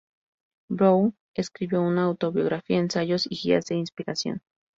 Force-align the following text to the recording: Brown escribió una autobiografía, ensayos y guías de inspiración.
Brown 0.71 1.15
escribió 1.35 1.83
una 1.83 2.05
autobiografía, 2.05 2.79
ensayos 2.79 3.27
y 3.29 3.35
guías 3.39 3.65
de 3.67 3.75
inspiración. 3.75 4.41